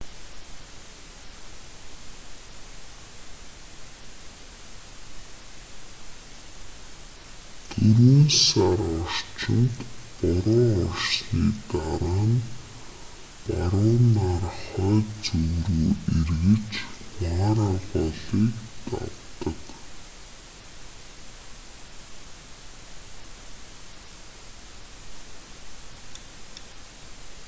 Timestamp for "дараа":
11.69-12.23